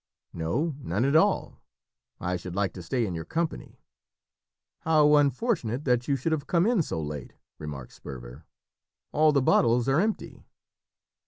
[0.33, 1.61] "No, none at all.
[2.19, 3.79] I should like to stay in your company."
[4.79, 8.45] "How unfortunate that you should have come in so late!" remarked Sperver;
[9.11, 10.43] "all the bottles are empty."